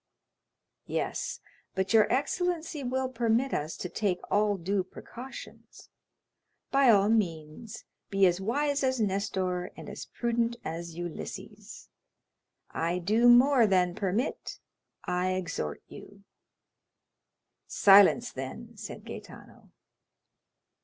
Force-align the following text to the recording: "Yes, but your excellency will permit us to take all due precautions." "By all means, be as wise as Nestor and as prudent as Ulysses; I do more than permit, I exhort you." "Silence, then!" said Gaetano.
"Yes, 0.87 1.41
but 1.75 1.93
your 1.93 2.11
excellency 2.11 2.83
will 2.83 3.07
permit 3.07 3.53
us 3.53 3.77
to 3.77 3.87
take 3.87 4.19
all 4.31 4.57
due 4.57 4.83
precautions." 4.83 5.89
"By 6.71 6.89
all 6.89 7.07
means, 7.07 7.85
be 8.09 8.25
as 8.25 8.41
wise 8.41 8.83
as 8.83 8.99
Nestor 8.99 9.65
and 9.77 9.87
as 9.87 10.05
prudent 10.07 10.55
as 10.65 10.95
Ulysses; 10.95 11.87
I 12.71 12.97
do 12.97 13.29
more 13.29 13.67
than 13.67 13.93
permit, 13.93 14.57
I 15.05 15.33
exhort 15.33 15.83
you." 15.87 16.23
"Silence, 17.67 18.31
then!" 18.31 18.75
said 18.77 19.05
Gaetano. 19.05 19.69